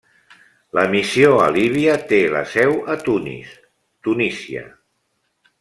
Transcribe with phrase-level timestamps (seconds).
[0.77, 3.55] La missió a Líbia té la seu a Tunis,
[4.09, 4.69] Tunísia.